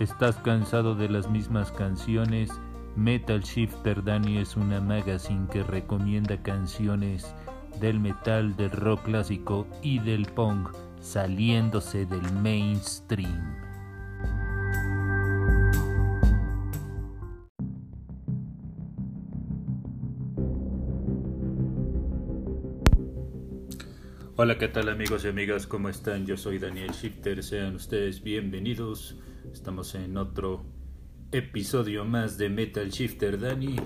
[0.00, 2.50] ¿Estás cansado de las mismas canciones?
[2.96, 7.34] Metal Shifter Dani es una magazine que recomienda canciones
[7.82, 13.69] del metal, del rock clásico y del punk saliéndose del mainstream.
[24.42, 25.66] Hola, ¿qué tal amigos y amigas?
[25.66, 26.24] ¿Cómo están?
[26.24, 29.18] Yo soy Daniel Shifter, sean ustedes bienvenidos.
[29.52, 30.64] Estamos en otro
[31.30, 33.76] episodio más de Metal Shifter Dani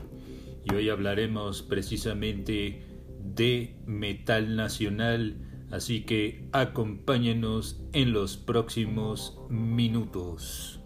[0.62, 2.84] y hoy hablaremos precisamente
[3.18, 5.34] de metal nacional,
[5.72, 10.80] así que acompáñenos en los próximos minutos.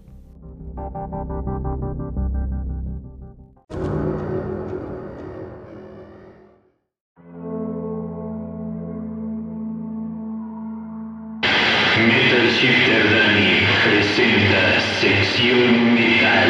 [12.61, 16.49] Shifter Dani presenta sección metal.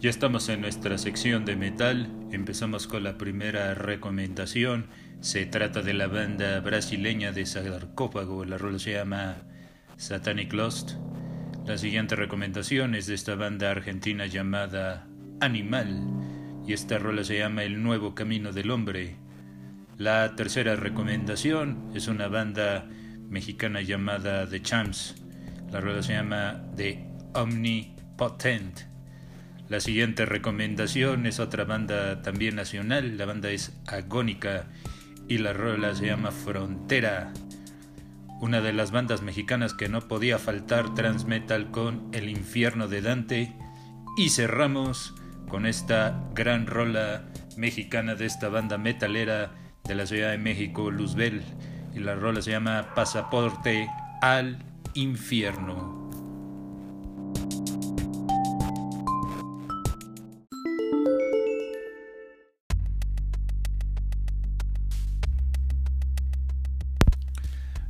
[0.00, 2.08] Ya estamos en nuestra sección de metal.
[2.32, 4.86] Empezamos con la primera recomendación.
[5.20, 8.46] Se trata de la banda brasileña de sarcófago.
[8.46, 9.42] La rola se llama
[9.98, 10.92] Satanic Lost.
[11.66, 15.06] La siguiente recomendación es de esta banda argentina llamada
[15.40, 16.02] Animal
[16.66, 19.16] y esta rola se llama El Nuevo Camino del Hombre.
[19.96, 22.86] La tercera recomendación es una banda
[23.28, 25.16] mexicana llamada The Champs.
[25.72, 28.80] La rola se llama The Omnipotent.
[29.68, 33.16] La siguiente recomendación es otra banda también nacional.
[33.16, 34.66] La banda es Agónica
[35.28, 37.32] y la rola se llama Frontera
[38.40, 43.56] una de las bandas mexicanas que no podía faltar transmetal con El infierno de Dante
[44.16, 45.14] y cerramos
[45.48, 47.24] con esta gran rola
[47.56, 49.50] mexicana de esta banda metalera
[49.84, 51.42] de la Ciudad de México, Luzbel,
[51.94, 53.88] y la rola se llama Pasaporte
[54.20, 54.58] al
[54.94, 55.98] infierno.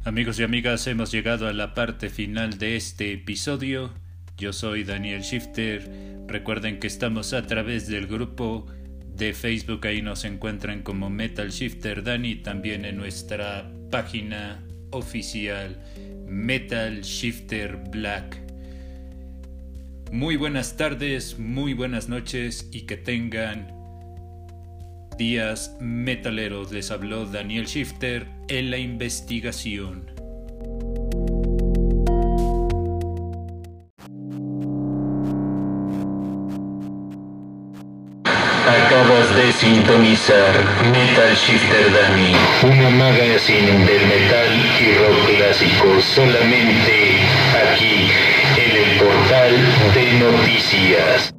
[0.05, 3.93] Amigos y amigas, hemos llegado a la parte final de este episodio.
[4.39, 6.08] Yo soy Daniel Shifter.
[6.29, 8.67] Recuerden que estamos a través del grupo
[9.17, 15.83] de Facebook, ahí nos encuentran como Metal Shifter Dani, también en nuestra página oficial
[16.27, 18.43] Metal Shifter Black.
[20.13, 23.73] Muy buenas tardes, muy buenas noches y que tengan
[25.17, 26.73] días metaleros.
[26.73, 30.18] Les habló Daniel Shifter en la investigación.
[39.49, 40.53] De sintonizar
[40.93, 47.17] Metal Shifter Dani, una magazine del metal y rock clásico solamente
[47.57, 48.11] aquí
[48.57, 49.57] en el portal
[49.95, 51.38] de noticias.